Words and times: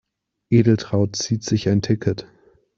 Edeltraud 0.49 1.15
zieht 1.15 1.43
sich 1.43 1.69
ein 1.69 1.83
Ticket. 1.83 2.25